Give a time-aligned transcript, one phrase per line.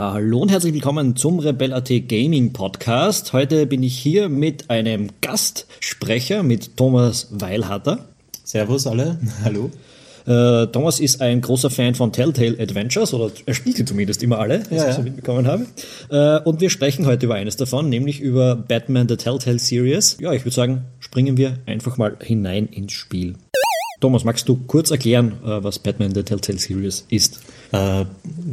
[0.00, 3.34] Ja, hallo und herzlich willkommen zum Rebel.at Gaming Podcast.
[3.34, 8.08] Heute bin ich hier mit einem Gastsprecher, mit Thomas Weilhatter.
[8.42, 9.70] Servus alle, hallo.
[10.24, 14.38] Äh, Thomas ist ein großer Fan von Telltale Adventures, oder er spielt sie zumindest immer
[14.38, 15.66] alle, was ja, ich so mitbekommen habe.
[16.08, 20.16] Äh, und wir sprechen heute über eines davon, nämlich über Batman The Telltale Series.
[20.18, 23.34] Ja, ich würde sagen, springen wir einfach mal hinein ins Spiel.
[24.00, 27.40] Thomas, magst du kurz erklären, äh, was Batman The Telltale Series ist?
[27.72, 28.04] Äh,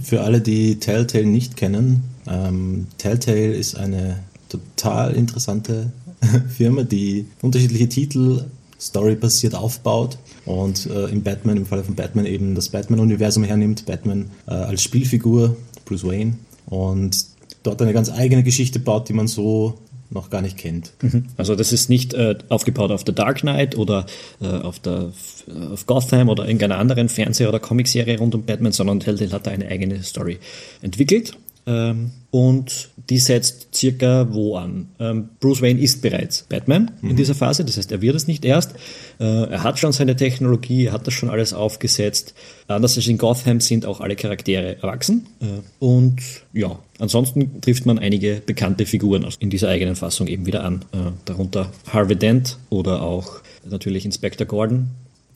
[0.02, 5.92] für alle, die Telltale nicht kennen, ähm, Telltale ist eine total interessante
[6.50, 8.46] Firma, die unterschiedliche Titel
[8.80, 14.30] storybasiert aufbaut und äh, im Batman, im Falle von Batman eben das Batman-Universum hernimmt, Batman
[14.48, 16.38] äh, als Spielfigur, Bruce Wayne,
[16.68, 17.26] und
[17.64, 20.92] dort eine ganz eigene Geschichte baut, die man so noch gar nicht kennt.
[21.02, 21.26] Mhm.
[21.38, 24.06] Also das ist nicht äh, aufgebaut auf der Dark Knight oder
[24.42, 25.12] äh, auf, der,
[25.72, 29.52] auf Gotham oder irgendeiner anderen Fernseh- oder Comicserie rund um Batman, sondern Telltale hat da
[29.52, 30.40] eine eigene Story
[30.82, 31.34] entwickelt.
[31.68, 34.90] Ähm, und die setzt circa wo an?
[35.00, 37.12] Ähm, Bruce Wayne ist bereits Batman mhm.
[37.12, 38.74] in dieser Phase, das heißt, er wird es nicht erst.
[39.20, 42.34] Äh, er hat schon seine Technologie, er hat das schon alles aufgesetzt.
[42.68, 45.28] Anders als in Gotham sind auch alle Charaktere erwachsen.
[45.42, 45.46] Äh,
[45.80, 46.22] und
[46.54, 50.86] ja, ansonsten trifft man einige bekannte Figuren in dieser eigenen Fassung eben wieder an.
[50.94, 54.92] Äh, darunter Harvey Dent oder auch natürlich Inspector Gordon,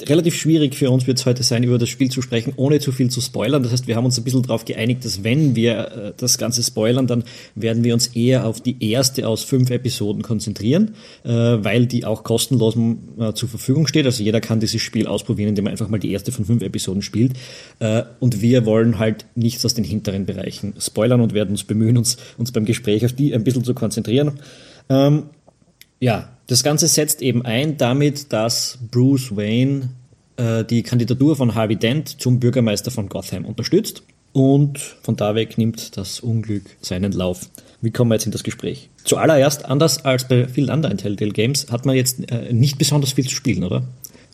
[0.09, 2.91] relativ schwierig für uns wird es heute sein, über das Spiel zu sprechen, ohne zu
[2.91, 3.63] viel zu spoilern.
[3.63, 6.63] Das heißt, wir haben uns ein bisschen darauf geeinigt, dass wenn wir äh, das Ganze
[6.63, 7.23] spoilern, dann
[7.55, 12.23] werden wir uns eher auf die erste aus fünf Episoden konzentrieren, äh, weil die auch
[12.23, 14.05] kostenlos äh, zur Verfügung steht.
[14.05, 17.01] Also jeder kann dieses Spiel ausprobieren, indem er einfach mal die erste von fünf Episoden
[17.01, 17.33] spielt.
[18.19, 22.17] Und wir wollen halt nichts aus den hinteren Bereichen spoilern und werden uns bemühen, uns,
[22.37, 24.39] uns beim Gespräch auf die ein bisschen zu konzentrieren.
[24.89, 25.23] Ähm,
[25.99, 29.87] ja, das Ganze setzt eben ein damit, dass Bruce Wayne
[30.35, 34.03] äh, die Kandidatur von Harvey Dent zum Bürgermeister von Gotham unterstützt
[34.33, 37.49] und von da weg nimmt das Unglück seinen Lauf.
[37.79, 38.89] Wie kommen wir jetzt in das Gespräch?
[39.05, 43.25] Zuallererst, anders als bei vielen anderen Telltale Games, hat man jetzt äh, nicht besonders viel
[43.25, 43.83] zu spielen, oder?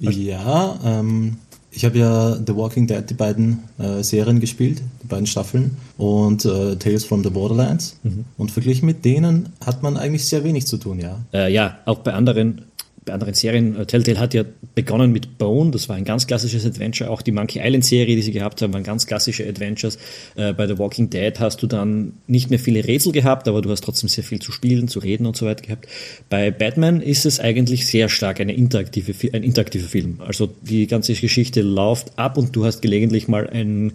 [0.03, 1.37] Also ja, ähm,
[1.71, 6.45] ich habe ja The Walking Dead, die beiden äh, Serien gespielt, die beiden Staffeln und
[6.45, 7.97] äh, Tales from the Borderlands.
[8.03, 8.25] Mhm.
[8.37, 11.19] Und verglichen mit denen hat man eigentlich sehr wenig zu tun, ja.
[11.33, 12.63] Äh, ja, auch bei anderen
[13.07, 13.75] bei anderen Serien.
[13.75, 14.43] Äh, Telltale hat ja
[14.75, 17.09] begonnen mit Bone, das war ein ganz klassisches Adventure.
[17.09, 19.97] Auch die Monkey Island Serie, die sie gehabt haben, waren ganz klassische Adventures.
[20.35, 23.71] Äh, bei The Walking Dead hast du dann nicht mehr viele Rätsel gehabt, aber du
[23.71, 25.87] hast trotzdem sehr viel zu spielen, zu reden und so weiter gehabt.
[26.29, 30.19] Bei Batman ist es eigentlich sehr stark eine interaktive, ein interaktiver Film.
[30.25, 33.93] Also die ganze Geschichte läuft ab und du hast gelegentlich mal ein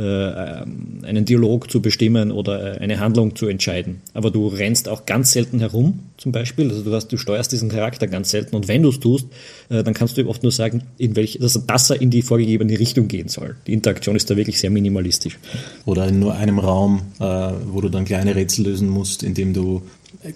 [0.00, 4.00] einen Dialog zu bestimmen oder äh, eine Handlung zu entscheiden.
[4.14, 6.70] Aber du rennst auch ganz selten herum, zum Beispiel.
[6.70, 9.26] Also du, hast, du steuerst diesen Charakter ganz selten und wenn du es tust,
[9.68, 12.78] äh, dann kannst du oft nur sagen, in welche, dass, dass er in die vorgegebene
[12.78, 13.56] Richtung gehen soll.
[13.66, 15.38] Die Interaktion ist da wirklich sehr minimalistisch.
[15.84, 19.82] Oder in nur einem Raum, wo du dann kleine Rätsel lösen musst, indem du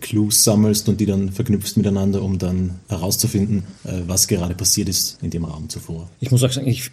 [0.00, 3.65] Clues sammelst und die dann verknüpfst miteinander, um dann herauszufinden,
[4.06, 6.09] was gerade passiert ist in dem Raum zuvor.
[6.21, 6.91] Ich muss auch sagen, ich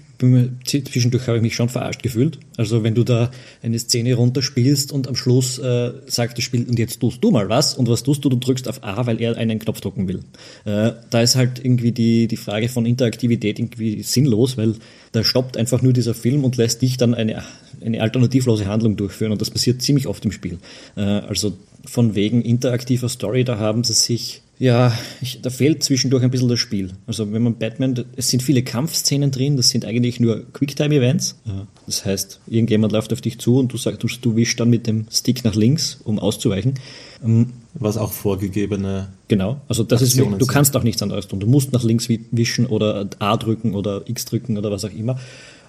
[0.65, 2.39] zwischendurch habe ich mich schon verarscht gefühlt.
[2.57, 6.77] Also wenn du da eine Szene runterspielst und am Schluss äh, sagt das Spiel, und
[6.77, 8.29] jetzt tust du mal was, und was tust du?
[8.29, 10.19] Du drückst auf A, weil er einen Knopf drücken will.
[10.65, 14.75] Äh, da ist halt irgendwie die, die Frage von Interaktivität irgendwie sinnlos, weil
[15.11, 17.43] da stoppt einfach nur dieser Film und lässt dich dann eine,
[17.83, 20.59] eine alternativlose Handlung durchführen und das passiert ziemlich oft im Spiel.
[20.95, 21.53] Äh, also
[21.85, 26.47] von wegen interaktiver Story, da haben sie sich ja, ich, da fehlt zwischendurch ein bisschen
[26.47, 26.91] das Spiel.
[27.05, 31.35] Also wenn man Batman, es sind viele Kampfszenen drin, das sind eigentlich nur Quicktime-Events.
[31.43, 31.67] Ja.
[31.85, 34.87] Das heißt, irgendjemand läuft auf dich zu und du sagst, du, du wischst dann mit
[34.87, 36.75] dem Stick nach links, um auszuweichen.
[37.25, 39.09] Ähm, Was auch vorgegebene.
[39.27, 41.41] Genau, also das Aktionen ist, du kannst auch nichts anderes tun.
[41.41, 45.19] Du musst nach links wischen oder A drücken oder X drücken oder was auch immer.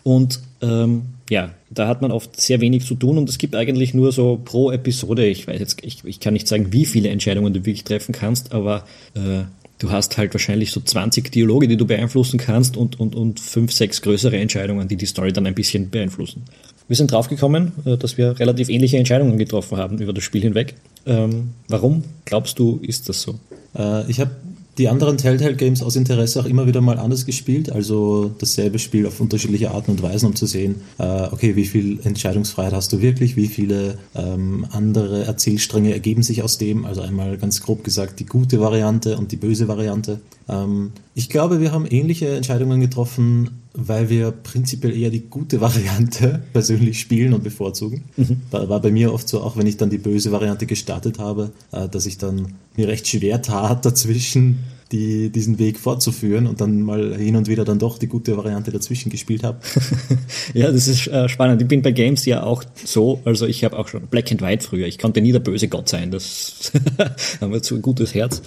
[0.05, 3.95] Und ähm, ja, da hat man oft sehr wenig zu tun und es gibt eigentlich
[3.95, 7.53] nur so pro Episode, ich weiß jetzt, ich, ich kann nicht sagen, wie viele Entscheidungen
[7.53, 8.85] du wirklich treffen kannst, aber
[9.15, 9.45] äh,
[9.79, 13.73] du hast halt wahrscheinlich so 20 Dialoge, die du beeinflussen kannst und, und, und fünf,
[13.73, 16.45] sechs größere Entscheidungen, die die Story dann ein bisschen beeinflussen.
[16.87, 20.75] Wir sind draufgekommen, äh, dass wir relativ ähnliche Entscheidungen getroffen haben über das Spiel hinweg.
[21.07, 23.39] Ähm, warum glaubst du, ist das so?
[23.77, 24.31] Äh, ich habe
[24.79, 29.07] die anderen Telltale Games aus Interesse auch immer wieder mal anders gespielt, also dasselbe Spiel
[29.07, 33.01] auf unterschiedliche Arten und Weisen, um zu sehen, äh, okay, wie viel Entscheidungsfreiheit hast du
[33.01, 38.21] wirklich, wie viele ähm, andere Erzählstränge ergeben sich aus dem, also einmal ganz grob gesagt
[38.21, 40.21] die gute Variante und die böse Variante.
[40.49, 46.43] Ähm, ich glaube, wir haben ähnliche Entscheidungen getroffen, weil wir prinzipiell eher die gute Variante
[46.53, 48.05] persönlich spielen und bevorzugen.
[48.17, 48.41] Mhm.
[48.51, 51.89] War bei mir oft so, auch wenn ich dann die böse Variante gestartet habe, äh,
[51.89, 54.59] dass ich dann mir recht schwer tat, dazwischen
[54.95, 58.71] die, diesen Weg fortzuführen und dann mal hin und wieder dann doch die gute Variante
[58.71, 59.59] dazwischen gespielt habe.
[60.55, 61.61] ja, das ist äh, spannend.
[61.61, 64.65] Ich bin bei Games ja auch so, also ich habe auch schon Black and White
[64.65, 64.87] früher.
[64.87, 66.13] Ich konnte nie der böse Gott sein.
[66.13, 66.71] Das
[67.41, 68.41] haben wir zu ein gutes Herz.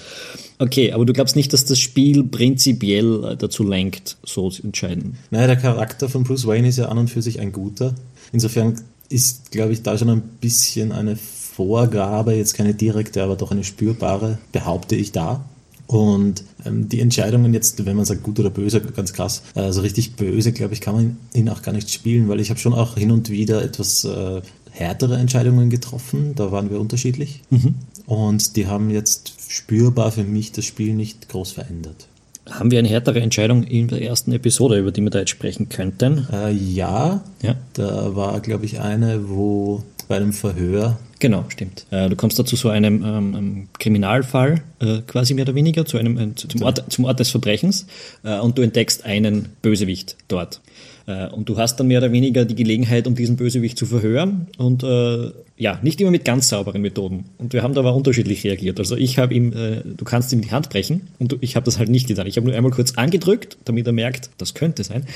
[0.57, 5.17] Okay, aber du glaubst nicht, dass das Spiel prinzipiell äh, dazu lenkt, so zu entscheiden?
[5.31, 7.93] Naja, der Charakter von Bruce Wayne ist ja an und für sich ein guter.
[8.31, 8.79] Insofern
[9.09, 13.65] ist, glaube ich, da schon ein bisschen eine Vorgabe, jetzt keine direkte, aber doch eine
[13.65, 15.43] spürbare, behaupte ich da.
[15.87, 20.15] Und ähm, die Entscheidungen jetzt, wenn man sagt gut oder böse, ganz krass, also richtig
[20.15, 22.97] böse, glaube ich, kann man ihn auch gar nicht spielen, weil ich habe schon auch
[22.97, 24.41] hin und wieder etwas äh,
[24.71, 27.41] härtere Entscheidungen getroffen, da waren wir unterschiedlich.
[27.49, 27.75] Mhm.
[28.05, 32.07] Und die haben jetzt spürbar für mich das Spiel nicht groß verändert.
[32.49, 35.67] Haben wir eine härtere Entscheidung in der ersten Episode, über die wir da jetzt sprechen
[35.67, 36.27] könnten?
[36.31, 41.85] Äh, ja, ja, da war, glaube ich, eine, wo bei einem Verhör Genau, stimmt.
[41.89, 45.97] Äh, du kommst da zu so einem ähm, Kriminalfall, äh, quasi mehr oder weniger, zu
[45.97, 47.87] einem, äh, zum, Ort, zum Ort des Verbrechens
[48.23, 50.61] äh, und du entdeckst einen Bösewicht dort.
[51.07, 54.47] Äh, und du hast dann mehr oder weniger die Gelegenheit, um diesen Bösewicht zu verhören
[54.57, 57.25] und äh, ja, nicht immer mit ganz sauberen Methoden.
[57.39, 58.77] Und wir haben da aber unterschiedlich reagiert.
[58.77, 61.89] Also ich habe ihm, du kannst ihm die Hand brechen und ich habe das halt
[61.89, 62.27] nicht getan.
[62.27, 65.07] Ich habe nur einmal kurz angedrückt, damit er merkt, das könnte sein.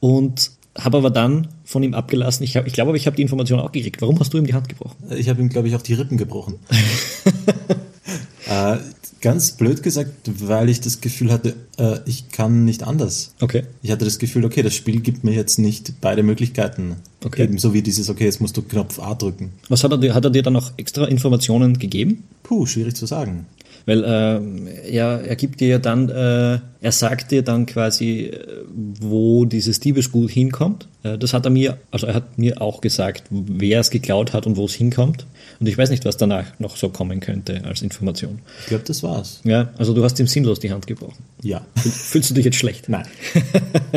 [0.00, 2.44] und habe aber dann von ihm abgelassen.
[2.44, 4.02] Ich, hab, ich glaube aber, ich habe die Information auch gekriegt.
[4.02, 4.96] Warum hast du ihm die Hand gebrochen?
[5.16, 6.56] Ich habe ihm, glaube ich, auch die Rippen gebrochen.
[8.48, 8.76] äh,
[9.20, 13.34] ganz blöd gesagt, weil ich das Gefühl hatte, äh, ich kann nicht anders.
[13.40, 13.62] Okay.
[13.82, 16.96] Ich hatte das Gefühl, okay, das Spiel gibt mir jetzt nicht beide Möglichkeiten.
[17.24, 17.44] Okay.
[17.44, 19.52] Eben so wie dieses, okay, jetzt musst du Knopf A drücken.
[19.68, 22.24] Was hat er dir, hat er dir dann noch extra Informationen gegeben?
[22.42, 23.46] Puh, schwierig zu sagen.
[23.86, 28.64] Weil äh, er, er gibt dir ja dann, äh, er sagt dir dann quasi, äh,
[28.72, 30.88] wo dieses Diebesgut hinkommt.
[31.02, 34.46] Äh, das hat er mir, also er hat mir auch gesagt, wer es geklaut hat
[34.46, 35.26] und wo es hinkommt.
[35.60, 38.40] Und ich weiß nicht, was danach noch so kommen könnte als Information.
[38.60, 39.40] Ich glaube, das war's.
[39.44, 41.22] Ja, also du hast ihm sinnlos die Hand gebrochen.
[41.42, 41.64] Ja.
[41.76, 42.88] Fühlst du dich jetzt schlecht?
[42.88, 43.06] Nein.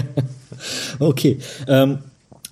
[0.99, 1.37] okay.
[1.67, 1.99] Ähm,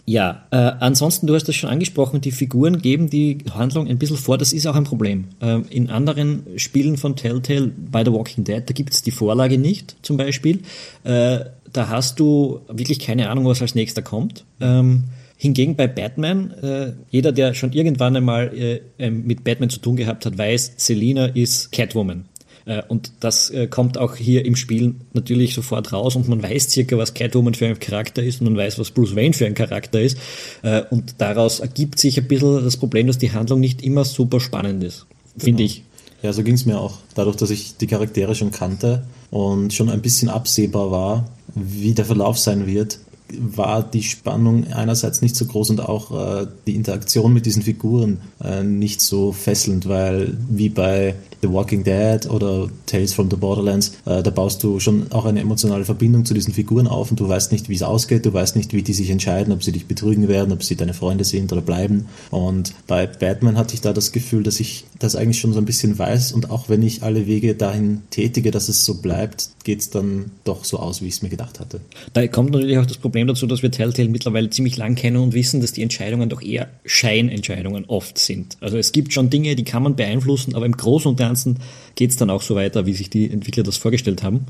[0.08, 4.18] ja, äh, ansonsten, du hast das schon angesprochen, die Figuren geben die Handlung ein bisschen
[4.18, 5.26] vor, das ist auch ein Problem.
[5.42, 9.58] Ähm, in anderen Spielen von Telltale, bei The Walking Dead, da gibt es die Vorlage
[9.58, 10.62] nicht, zum Beispiel.
[11.04, 11.40] Äh,
[11.74, 14.46] da hast du wirklich keine Ahnung, was als nächster kommt.
[14.62, 15.06] Ähm,
[15.38, 19.96] hingegen bei Batman, äh, jeder, der schon irgendwann einmal äh, ähm, mit Batman zu tun
[19.96, 22.26] gehabt hat, weiß, Selina ist Catwoman.
[22.66, 26.70] Äh, und das äh, kommt auch hier im Spiel natürlich sofort raus und man weiß
[26.70, 29.54] circa, was Catwoman für ein Charakter ist und man weiß, was Bruce Wayne für ein
[29.54, 30.18] Charakter ist.
[30.64, 34.40] Äh, und daraus ergibt sich ein bisschen das Problem, dass die Handlung nicht immer super
[34.40, 35.06] spannend ist,
[35.38, 35.66] finde genau.
[35.66, 35.84] ich.
[36.24, 37.00] Ja, so ging es mir auch.
[37.14, 42.06] Dadurch, dass ich die Charaktere schon kannte und schon ein bisschen absehbar war, wie der
[42.06, 43.00] Verlauf sein wird,
[43.38, 48.20] war die Spannung einerseits nicht so groß und auch äh, die Interaktion mit diesen Figuren
[48.44, 53.94] äh, nicht so fesselnd, weil wie bei The Walking Dead oder Tales from the Borderlands,
[54.06, 57.28] äh, da baust du schon auch eine emotionale Verbindung zu diesen Figuren auf und du
[57.28, 59.86] weißt nicht, wie es ausgeht, du weißt nicht, wie die sich entscheiden, ob sie dich
[59.86, 62.08] betrügen werden, ob sie deine Freunde sind oder bleiben.
[62.32, 65.66] Und bei Batman hatte ich da das Gefühl, dass ich das eigentlich schon so ein
[65.66, 69.82] bisschen weiß und auch wenn ich alle Wege dahin tätige, dass es so bleibt, geht
[69.82, 71.82] es dann doch so aus, wie ich es mir gedacht hatte.
[72.14, 75.34] Da kommt natürlich auch das Problem dazu, dass wir Telltale mittlerweile ziemlich lang kennen und
[75.34, 78.58] wissen, dass die Entscheidungen doch eher Scheinentscheidungen oft sind.
[78.62, 81.60] Also es gibt schon Dinge, die kann man beeinflussen, aber im Großen und Ganzen Ganzen
[81.96, 84.46] geht es dann auch so weiter, wie sich die Entwickler das vorgestellt haben.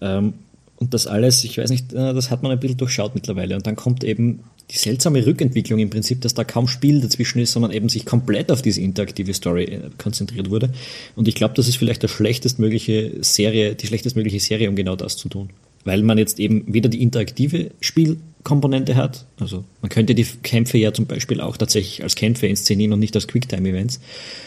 [0.00, 0.32] Ähm,
[0.78, 3.54] und das alles, ich weiß nicht, äh, das hat man ein bisschen durchschaut mittlerweile.
[3.54, 7.52] Und dann kommt eben die seltsame Rückentwicklung im Prinzip, dass da kaum Spiel dazwischen ist,
[7.52, 10.72] sondern eben sich komplett auf diese interaktive Story äh, konzentriert wurde.
[11.14, 15.16] Und ich glaube, das ist vielleicht die schlechtestmögliche Serie, die schlechtestmögliche Serie, um genau das
[15.16, 15.50] zu tun.
[15.84, 19.24] Weil man jetzt eben weder die interaktive Spiel Komponente hat.
[19.38, 23.14] Also man könnte die Kämpfe ja zum Beispiel auch tatsächlich als Kämpfe inszenieren und nicht
[23.14, 24.00] als Quicktime-Events.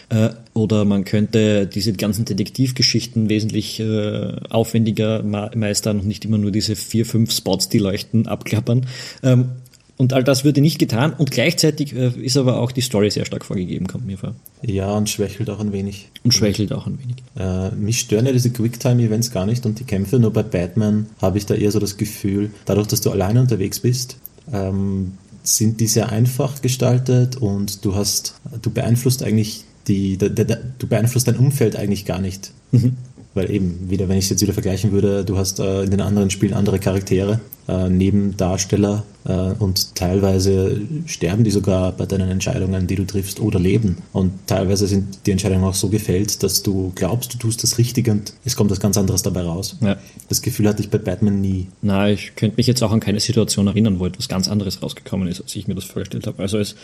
[0.10, 6.52] Äh, oder man könnte diese ganzen Detektivgeschichten wesentlich äh, aufwendiger meistern und nicht immer nur
[6.52, 8.86] diese vier, fünf Spots, die leuchten, abklappern.
[9.24, 9.52] Ähm,
[9.98, 13.26] und all das würde nicht getan und gleichzeitig äh, ist aber auch die Story sehr
[13.26, 14.36] stark vorgegeben, kommt mir vor.
[14.62, 16.10] Ja, und schwächelt auch ein wenig.
[16.24, 17.18] Und schwächelt auch ein wenig.
[17.38, 21.38] Äh, mich stören ja diese Quicktime-Events gar nicht und die Kämpfe, nur bei Batman habe
[21.38, 24.18] ich da eher so das Gefühl, dadurch, dass du alleine unterwegs bist,
[24.52, 30.46] ähm, sind die sehr einfach gestaltet und du hast, du beeinflusst eigentlich die, de, de,
[30.46, 32.52] de, du beeinflusst dein Umfeld eigentlich gar nicht.
[32.72, 32.98] Mhm.
[33.34, 36.02] Weil eben, wieder, wenn ich es jetzt wieder vergleichen würde, du hast äh, in den
[36.02, 42.88] anderen Spielen andere Charaktere, äh, Nebendarsteller äh, und teilweise sterben die sogar bei deinen Entscheidungen,
[42.88, 43.98] die du triffst oder leben.
[44.14, 48.12] Und teilweise sind die Entscheidungen auch so gefällt, dass du glaubst, du tust das Richtige
[48.12, 49.78] und es kommt was ganz anderes dabei raus.
[49.82, 49.98] Ja.
[50.30, 51.68] Das Gefühl hatte ich bei Batman nie.
[51.82, 55.28] Na, ich könnte mich jetzt auch an keine Situation erinnern, wo etwas ganz anderes rausgekommen
[55.28, 56.42] ist, als ich mir das vorgestellt habe.
[56.42, 56.76] Also es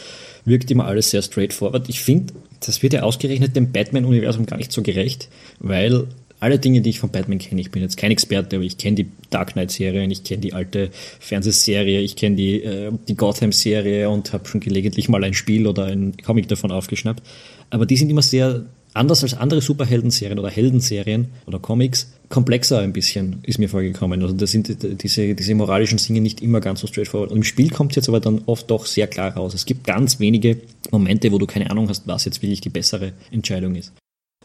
[0.45, 1.89] wirkt immer alles sehr straightforward.
[1.89, 2.33] Ich finde,
[2.65, 6.07] das wird ja ausgerechnet dem Batman-Universum gar nicht so gerecht, weil
[6.41, 7.62] alle Dinge, die ich von Batman kenne.
[7.62, 10.89] Ich bin jetzt kein Experte, aber ich kenne die Dark Knight-Serien, ich kenne die alte
[11.19, 15.86] Fernsehserie, ich kenne die, äh, die Gotham-Serie und habe schon gelegentlich mal ein Spiel oder
[15.86, 17.21] ein Comic davon aufgeschnappt.
[17.69, 22.91] Aber die sind immer sehr anders als andere Superhelden-Serien oder Heldenserien oder Comics, komplexer ein
[22.91, 24.21] bisschen, ist mir vorgekommen.
[24.24, 27.29] Also da sind diese, diese moralischen Dinge nicht immer ganz so straightforward.
[27.29, 29.53] Und im Spiel kommt es jetzt aber dann oft doch sehr klar raus.
[29.53, 30.57] Es gibt ganz wenige
[30.89, 33.93] Momente, wo du keine Ahnung hast, was jetzt wirklich die bessere Entscheidung ist.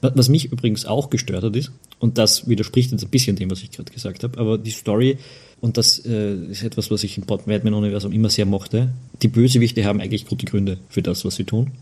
[0.03, 3.63] Was mich übrigens auch gestört hat, ist, und das widerspricht jetzt ein bisschen dem, was
[3.63, 5.17] ich gerade gesagt habe, aber die Story,
[5.61, 10.01] und das äh, ist etwas, was ich im Batman-Universum immer sehr mochte, die Bösewichte haben
[10.01, 11.73] eigentlich gute Gründe für das, was sie tun.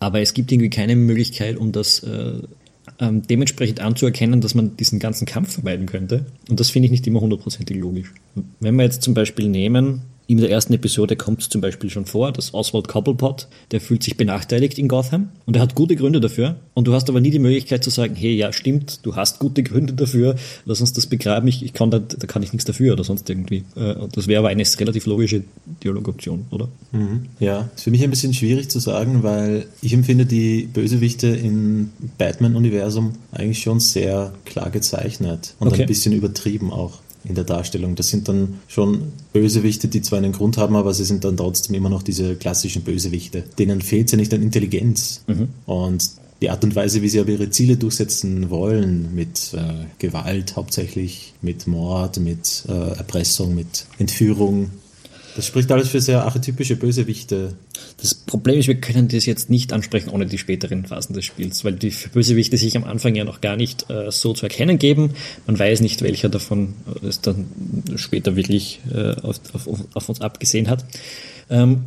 [0.00, 2.40] Aber es gibt irgendwie keine Möglichkeit, um das äh,
[3.00, 6.26] ähm, dementsprechend anzuerkennen, dass man diesen ganzen Kampf vermeiden könnte.
[6.48, 8.12] Und das finde ich nicht immer hundertprozentig logisch.
[8.60, 12.04] Wenn wir jetzt zum Beispiel nehmen, in der ersten Episode kommt es zum Beispiel schon
[12.04, 16.20] vor, dass Oswald Cobblepot, der fühlt sich benachteiligt in Gotham und er hat gute Gründe
[16.20, 16.56] dafür.
[16.74, 19.62] Und du hast aber nie die Möglichkeit zu sagen, hey, ja, stimmt, du hast gute
[19.62, 22.92] Gründe dafür, lass uns das begraben, ich, ich kann da, da kann ich nichts dafür
[22.92, 23.64] oder sonst irgendwie.
[23.74, 25.44] Äh, das wäre aber eine relativ logische
[25.82, 26.68] Dialogoption, oder?
[26.92, 27.22] Mhm.
[27.40, 31.88] Ja, ist für mich ein bisschen schwierig zu sagen, weil ich empfinde die Bösewichte im
[32.18, 35.82] Batman-Universum eigentlich schon sehr klar gezeichnet und okay.
[35.82, 37.94] ein bisschen übertrieben auch in der Darstellung.
[37.94, 41.74] Das sind dann schon Bösewichte, die zwar einen Grund haben, aber sie sind dann trotzdem
[41.74, 43.44] immer noch diese klassischen Bösewichte.
[43.58, 45.22] Denen fehlt ja nicht an Intelligenz.
[45.26, 45.48] Mhm.
[45.66, 50.56] Und die Art und Weise, wie sie aber ihre Ziele durchsetzen wollen, mit äh, Gewalt
[50.56, 54.70] hauptsächlich, mit Mord, mit äh, Erpressung, mit Entführung,
[55.38, 57.54] das spricht alles für sehr archetypische Bösewichte.
[57.98, 61.64] Das Problem ist, wir können das jetzt nicht ansprechen ohne die späteren Phasen des Spiels,
[61.64, 65.12] weil die Bösewichte sich am Anfang ja noch gar nicht äh, so zu erkennen geben.
[65.46, 66.74] Man weiß nicht, welcher davon
[67.06, 67.46] es dann
[67.94, 70.84] später wirklich äh, auf, auf, auf, uns abgesehen hat.
[71.48, 71.84] Ähm,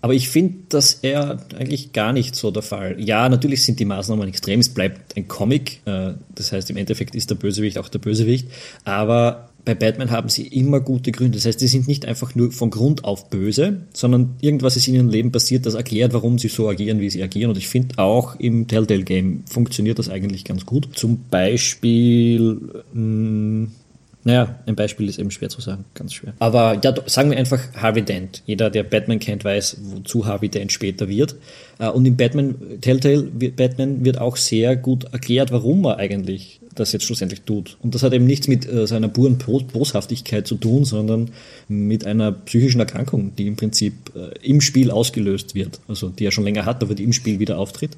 [0.00, 2.96] aber ich finde das eher eigentlich gar nicht so der Fall.
[2.98, 4.60] Ja, natürlich sind die Maßnahmen extrem.
[4.60, 5.82] Es bleibt ein Comic.
[5.84, 8.48] Äh, das heißt, im Endeffekt ist der Bösewicht auch der Bösewicht.
[8.86, 11.38] Aber bei Batman haben sie immer gute Gründe.
[11.38, 14.94] Das heißt, sie sind nicht einfach nur von Grund auf böse, sondern irgendwas ist in
[14.94, 17.50] ihrem Leben passiert, das erklärt, warum sie so agieren, wie sie agieren.
[17.50, 20.88] Und ich finde auch im Telltale-Game funktioniert das eigentlich ganz gut.
[20.94, 22.60] Zum Beispiel,
[22.92, 23.68] mh, hm,
[24.24, 26.32] naja, ein Beispiel ist eben schwer zu sagen, ganz schwer.
[26.38, 28.42] Aber ja, sagen wir einfach Harvey Dent.
[28.46, 31.36] Jeder, der Batman kennt, weiß, wozu Harvey Dent später wird.
[31.78, 36.92] Äh, und im Batman, Telltale Batman wird auch sehr gut erklärt, warum er eigentlich das
[36.92, 37.76] jetzt schlussendlich tut.
[37.82, 41.30] Und das hat eben nichts mit äh, seiner puren Boshaftigkeit zu tun, sondern
[41.68, 45.80] mit einer psychischen Erkrankung, die im Prinzip äh, im Spiel ausgelöst wird.
[45.88, 47.92] Also die er schon länger hat, aber die im Spiel wieder auftritt.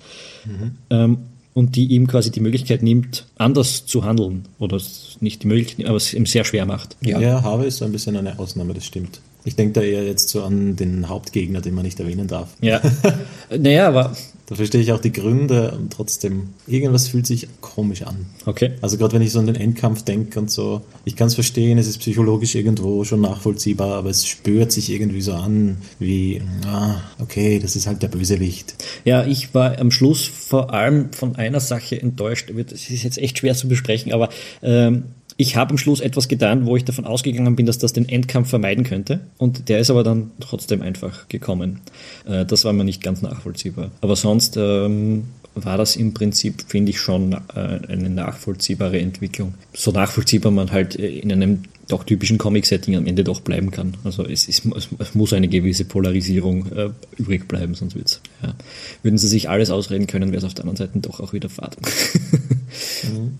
[0.45, 0.73] Mhm.
[0.90, 1.18] Ähm,
[1.54, 4.45] und die ihm quasi die Möglichkeit nimmt, anders zu handeln.
[4.59, 4.78] Oder
[5.21, 6.97] nicht die Möglichkeit, aber es ihm sehr schwer macht.
[7.00, 9.21] Ja, ja Harvey ist so ein bisschen eine Ausnahme, das stimmt.
[9.47, 12.49] Ich denke da eher jetzt so an den Hauptgegner, den man nicht erwähnen darf.
[12.61, 12.81] Ja.
[13.57, 14.15] naja, aber.
[14.47, 18.26] Da verstehe ich auch die Gründe und trotzdem, irgendwas fühlt sich komisch an.
[18.45, 18.73] Okay.
[18.81, 21.79] Also gerade wenn ich so an den Endkampf denke und so, ich kann es verstehen,
[21.79, 27.00] es ist psychologisch irgendwo schon nachvollziehbar, aber es spürt sich irgendwie so an, wie, ah,
[27.21, 28.75] okay, das ist halt der Bösewicht.
[29.05, 32.53] Ja, ich war am Schluss vor allem von einer Sache enttäuscht.
[32.71, 34.29] Das ist jetzt echt schwer zu besprechen, aber
[34.62, 35.05] ähm,
[35.37, 38.49] ich habe am Schluss etwas getan, wo ich davon ausgegangen bin, dass das den Endkampf
[38.49, 39.21] vermeiden könnte.
[39.37, 41.81] Und der ist aber dann trotzdem einfach gekommen.
[42.26, 43.90] Äh, das war mir nicht ganz nachvollziehbar.
[44.00, 45.25] Aber sonst ähm,
[45.55, 49.55] war das im Prinzip, finde ich, schon äh, eine nachvollziehbare Entwicklung.
[49.75, 53.95] So nachvollziehbar man halt äh, in einem doch typischen Comic-Setting am Ende doch bleiben kann.
[54.05, 54.62] Also es, ist,
[54.99, 58.21] es muss eine gewisse Polarisierung äh, übrig bleiben, sonst wird's.
[58.43, 58.55] Ja.
[59.02, 61.49] Würden sie sich alles ausreden können, wäre es auf der anderen Seite doch auch wieder
[61.49, 61.76] Fahrt.
[63.05, 63.38] mhm.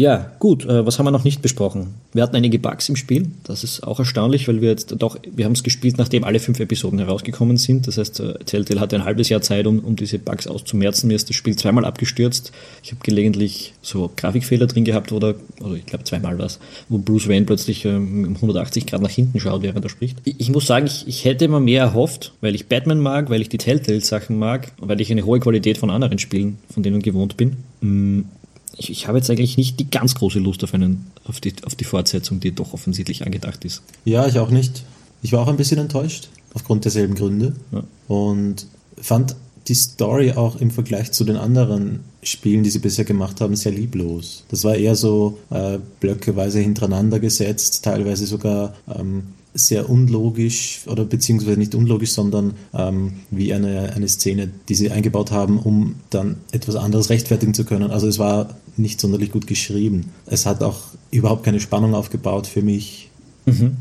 [0.00, 0.64] Ja, gut.
[0.64, 1.94] Äh, was haben wir noch nicht besprochen?
[2.12, 3.26] Wir hatten einige Bugs im Spiel.
[3.42, 6.60] Das ist auch erstaunlich, weil wir jetzt doch, wir haben es gespielt, nachdem alle fünf
[6.60, 7.88] Episoden herausgekommen sind.
[7.88, 11.08] Das heißt, äh, Telltale hatte ein halbes Jahr Zeit, um, um diese Bugs auszumerzen.
[11.08, 12.52] Mir ist das Spiel zweimal abgestürzt.
[12.84, 17.28] Ich habe gelegentlich so Grafikfehler drin gehabt oder, oder ich glaube zweimal was, wo Bruce
[17.28, 20.18] Wayne plötzlich ähm, 180 Grad nach hinten schaut, während er spricht.
[20.22, 23.42] Ich, ich muss sagen, ich, ich hätte immer mehr erhofft, weil ich Batman mag, weil
[23.42, 27.36] ich die Telltale-Sachen mag, weil ich eine hohe Qualität von anderen Spielen, von denen gewohnt
[27.36, 27.56] bin.
[27.80, 28.20] Mm,
[28.78, 31.74] ich, ich habe jetzt eigentlich nicht die ganz große Lust auf, einen, auf, die, auf
[31.74, 33.82] die Fortsetzung, die doch offensichtlich angedacht ist.
[34.04, 34.84] Ja, ich auch nicht.
[35.22, 37.54] Ich war auch ein bisschen enttäuscht, aufgrund derselben Gründe.
[37.72, 37.82] Ja.
[38.06, 38.66] Und
[39.00, 39.34] fand
[39.66, 43.72] die Story auch im Vergleich zu den anderen Spielen, die sie bisher gemacht haben, sehr
[43.72, 44.44] lieblos.
[44.48, 49.24] Das war eher so äh, blöckeweise hintereinander gesetzt, teilweise sogar ähm,
[49.58, 55.30] sehr unlogisch oder beziehungsweise nicht unlogisch, sondern ähm, wie eine, eine Szene, die sie eingebaut
[55.30, 57.90] haben, um dann etwas anderes rechtfertigen zu können.
[57.90, 60.06] Also es war nicht sonderlich gut geschrieben.
[60.26, 63.10] Es hat auch überhaupt keine Spannung aufgebaut für mich.
[63.46, 63.76] Mhm.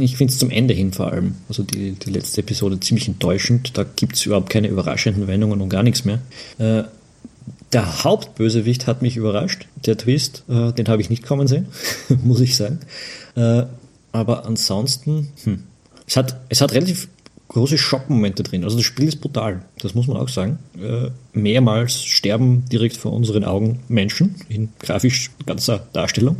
[0.00, 3.76] Ich finde es zum Ende hin vor allem, also die, die letzte Episode ziemlich enttäuschend.
[3.78, 6.20] Da gibt es überhaupt keine überraschenden Wendungen und gar nichts mehr.
[6.58, 6.84] Äh,
[7.72, 9.66] Der Hauptbösewicht hat mich überrascht.
[9.86, 11.66] Der Twist, äh, den habe ich nicht kommen sehen,
[12.22, 12.80] muss ich sagen.
[13.34, 13.62] Äh,
[14.12, 15.64] aber ansonsten, hm.
[16.06, 17.08] es, hat, es hat relativ
[17.48, 18.64] große Schockmomente drin.
[18.64, 20.58] Also das Spiel ist brutal, das muss man auch sagen.
[20.80, 26.36] Äh, mehrmals sterben direkt vor unseren Augen Menschen in grafisch ganzer Darstellung.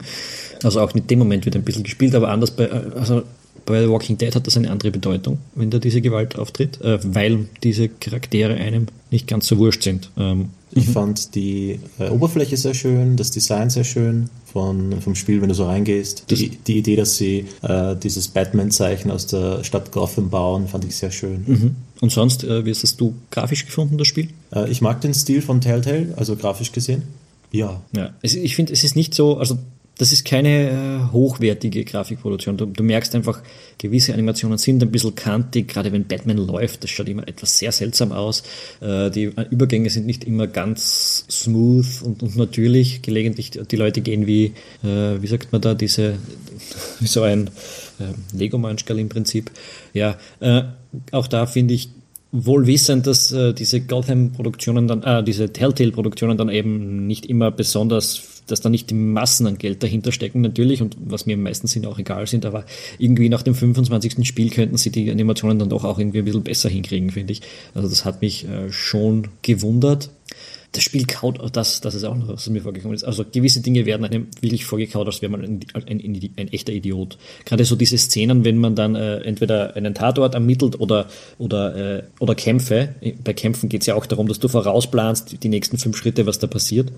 [0.62, 3.25] Also auch in dem Moment wird ein bisschen gespielt, aber anders bei, äh, also
[3.64, 6.99] bei The Walking Dead hat das eine andere Bedeutung, wenn da diese Gewalt auftritt, äh,
[7.02, 10.11] weil diese Charaktere einem nicht ganz so wurscht sind.
[10.16, 10.92] Ähm, ich mhm.
[10.92, 15.54] fand die äh, Oberfläche sehr schön, das Design sehr schön von, vom Spiel, wenn du
[15.54, 16.30] so reingehst.
[16.30, 20.97] Die, die Idee, dass sie äh, dieses Batman-Zeichen aus der Stadt Gotham bauen, fand ich
[20.97, 21.44] sehr schön.
[21.47, 21.76] Mhm.
[22.00, 24.28] Und sonst, äh, wie hast du grafisch gefunden, das Spiel?
[24.54, 27.02] Äh, ich mag den Stil von Telltale, also grafisch gesehen.
[27.52, 27.82] Ja.
[27.94, 28.11] ja.
[28.23, 29.59] Ich finde, es ist nicht so, also
[30.02, 30.71] das ist keine
[31.09, 32.56] äh, hochwertige Grafikproduktion.
[32.56, 33.40] Du, du, merkst einfach,
[33.78, 37.71] gewisse Animationen sind ein bisschen kantig, gerade wenn Batman läuft, das schaut immer etwas sehr
[37.71, 38.42] seltsam aus.
[38.80, 43.02] Äh, die Übergänge sind nicht immer ganz smooth und, und natürlich.
[43.02, 44.47] Gelegentlich, die Leute gehen wie,
[44.82, 46.16] äh, wie sagt man da, diese,
[46.99, 47.47] wie so ein
[48.00, 49.52] äh, Lego-Manschgal im Prinzip.
[49.94, 50.62] Ja, äh,
[51.12, 51.90] auch da finde ich,
[52.33, 58.33] wohl wissend, dass äh, diese Gotham-Produktionen dann, äh, diese Telltale-Produktionen dann eben nicht immer besonders
[58.47, 61.67] dass da nicht die Massen an Geld dahinter stecken natürlich und was mir im meisten
[61.67, 62.65] Sinn auch egal sind, aber
[62.99, 64.27] irgendwie nach dem 25.
[64.27, 67.43] Spiel könnten sie die Animationen dann doch auch irgendwie ein bisschen besser hinkriegen, finde ich.
[67.75, 70.11] Also das hat mich äh, schon gewundert
[70.73, 73.05] das Spiel kaut, das, das ist auch noch, was mir vorgekommen ist.
[73.05, 76.73] Also gewisse Dinge werden einem wirklich vorgekaut, als wäre man ein, ein, ein, ein, echter
[76.73, 77.19] Idiot.
[77.45, 82.02] Gerade so diese Szenen, wenn man dann äh, entweder einen Tatort ermittelt oder, oder, äh,
[82.21, 82.95] oder Kämpfe.
[83.23, 86.25] Bei Kämpfen geht es ja auch darum, dass du vorausplanst, die, die nächsten fünf Schritte,
[86.25, 86.91] was da passiert.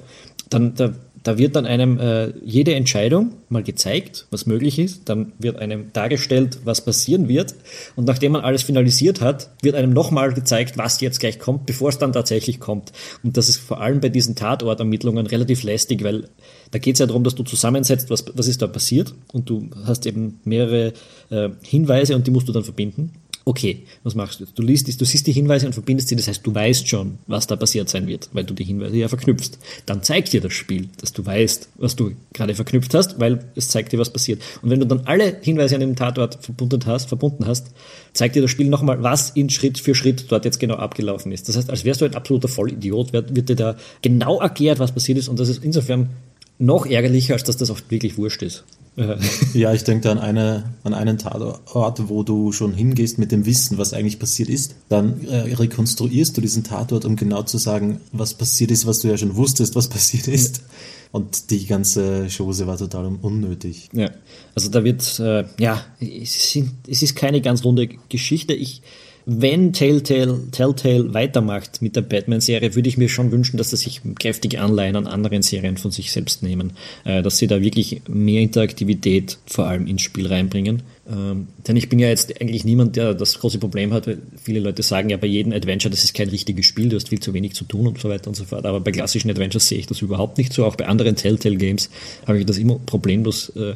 [0.51, 5.09] Dann, da, da wird dann einem äh, jede Entscheidung mal gezeigt, was möglich ist.
[5.09, 7.55] Dann wird einem dargestellt, was passieren wird.
[7.97, 11.89] Und nachdem man alles finalisiert hat, wird einem nochmal gezeigt, was jetzt gleich kommt, bevor
[11.89, 12.93] es dann tatsächlich kommt.
[13.23, 16.29] Und das ist vor allem bei diesen Tatortermittlungen relativ lästig, weil
[16.71, 19.15] da geht es ja darum, dass du zusammensetzt, was, was ist da passiert.
[19.33, 20.93] Und du hast eben mehrere
[21.31, 23.13] äh, Hinweise und die musst du dann verbinden
[23.45, 24.47] okay, was machst du?
[24.47, 27.47] Du liest, du siehst die Hinweise und verbindest sie, das heißt, du weißt schon, was
[27.47, 29.59] da passiert sein wird, weil du die Hinweise ja verknüpfst.
[29.87, 33.69] Dann zeigt dir das Spiel, dass du weißt, was du gerade verknüpft hast, weil es
[33.69, 34.41] zeigt dir, was passiert.
[34.63, 37.67] Und wenn du dann alle Hinweise an dem Tatort verbunden hast, verbunden hast,
[38.15, 41.49] zeigt dir das Spiel nochmal, was in Schritt für Schritt dort jetzt genau abgelaufen ist.
[41.49, 44.93] Das heißt, als wärst du ein absoluter Vollidiot, wird, wird dir da genau erklärt, was
[44.93, 46.11] passiert ist und das ist insofern
[46.59, 48.65] noch ärgerlicher, als dass das oft wirklich wurscht ist.
[49.55, 53.77] ja, ich denke an, eine, an einen Tatort, wo du schon hingehst mit dem Wissen,
[53.77, 54.77] was eigentlich passiert ist.
[54.89, 59.09] Dann äh, rekonstruierst du diesen Tatort, um genau zu sagen, was passiert ist, was du
[59.09, 60.59] ja schon wusstest, was passiert ist.
[60.59, 60.65] Ja.
[61.13, 63.89] Und die ganze Chose war total unnötig.
[63.93, 64.11] Ja,
[64.55, 68.53] also da wird, äh, ja, es, sind, es ist keine ganz runde Geschichte.
[68.53, 68.83] Ich
[69.27, 74.03] wenn Telltale, Telltale weitermacht mit der Batman-Serie, würde ich mir schon wünschen, dass sie sich
[74.19, 76.75] kräftige Anleihen an anderen Serien von sich selbst nehmen.
[77.05, 80.83] Äh, dass sie da wirklich mehr Interaktivität vor allem ins Spiel reinbringen.
[81.11, 84.61] Ähm, denn ich bin ja jetzt eigentlich niemand, der das große Problem hat, weil viele
[84.61, 87.35] Leute sagen ja bei jedem Adventure, das ist kein richtiges Spiel, du hast viel zu
[87.35, 88.67] wenig zu tun und so weiter und so fort.
[88.67, 90.65] Aber bei klassischen Adventures sehe ich das überhaupt nicht so.
[90.65, 91.89] Auch bei anderen Telltale-Games
[92.27, 93.75] habe ich das immer problemlos äh,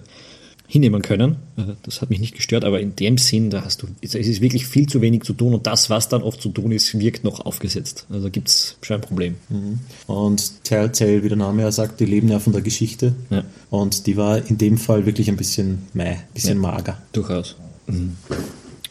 [0.69, 1.37] hinnehmen können.
[1.57, 4.41] Äh, das hat mich nicht gestört, aber in dem Sinn, da hast du, es ist
[4.41, 7.25] wirklich viel zu wenig zu tun und das, was dann oft zu tun ist, wirkt
[7.25, 8.07] noch aufgesetzt.
[8.11, 9.35] Also gibt es schon ein Problem.
[9.49, 9.81] Mhm.
[10.07, 13.15] Und Telltale, wie der Name ja sagt, die leben ja von der Geschichte.
[13.31, 13.45] Ja.
[13.71, 16.99] Und die war in dem Fall wirklich ein bisschen meh, ein bisschen ja, mager.
[17.13, 17.57] Durchaus.
[17.87, 18.17] Mhm.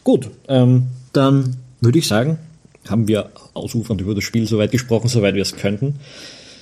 [0.03, 2.39] Gut, ähm, dann würde ich sagen,
[2.89, 5.95] haben wir ausufernd über das Spiel soweit gesprochen, soweit wir es könnten.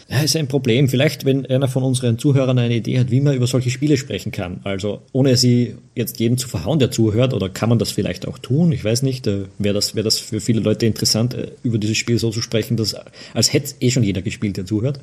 [0.08, 0.88] Ja, ist ein Problem.
[0.88, 4.32] Vielleicht, wenn einer von unseren Zuhörern eine Idee hat, wie man über solche Spiele sprechen
[4.32, 4.60] kann.
[4.64, 8.38] Also, ohne sie jetzt jedem zu verhauen, der zuhört, oder kann man das vielleicht auch
[8.38, 8.72] tun?
[8.72, 9.26] Ich weiß nicht.
[9.26, 12.44] Äh, Wäre das, wär das für viele Leute interessant, äh, über dieses Spiel so zu
[12.44, 12.96] sprechen, dass,
[13.34, 15.00] als hätte eh schon jeder gespielt, der zuhört.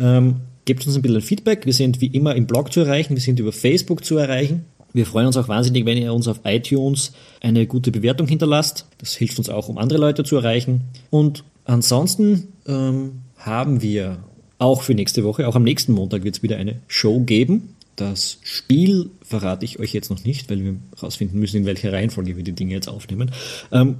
[0.00, 1.66] Ähm, gebt uns ein bisschen Feedback.
[1.66, 3.14] Wir sind wie immer im Blog zu erreichen.
[3.14, 4.64] Wir sind über Facebook zu erreichen.
[4.94, 8.86] Wir freuen uns auch wahnsinnig, wenn ihr uns auf iTunes eine gute Bewertung hinterlasst.
[8.98, 10.82] Das hilft uns auch, um andere Leute zu erreichen.
[11.10, 14.18] Und ansonsten ähm, haben wir
[14.58, 17.74] auch für nächste Woche, auch am nächsten Montag wird es wieder eine Show geben.
[17.96, 22.36] Das Spiel verrate ich euch jetzt noch nicht, weil wir herausfinden müssen, in welcher Reihenfolge
[22.36, 23.30] wir die Dinge jetzt aufnehmen.
[23.70, 23.96] Ähm,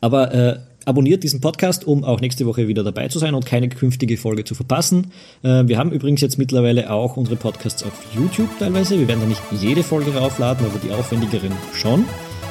[0.00, 3.68] aber äh, abonniert diesen Podcast, um auch nächste Woche wieder dabei zu sein und keine
[3.68, 5.12] künftige Folge zu verpassen.
[5.42, 8.98] Äh, wir haben übrigens jetzt mittlerweile auch unsere Podcasts auf YouTube teilweise.
[8.98, 12.04] Wir werden da nicht jede Folge raufladen, aber die aufwendigeren schon.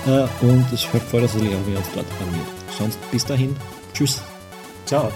[0.05, 2.47] Äh, und es freut uns natürlich auch, wenn ihr uns dort abonniert.
[2.77, 3.55] Sonst bis dahin.
[3.93, 4.21] Tschüss.
[4.85, 5.11] Ciao.